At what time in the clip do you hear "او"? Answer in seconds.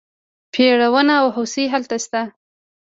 1.21-1.27